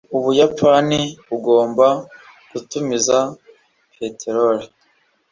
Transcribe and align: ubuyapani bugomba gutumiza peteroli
ubuyapani 0.17 0.99
bugomba 1.27 1.87
gutumiza 2.51 3.17
peteroli 3.95 4.65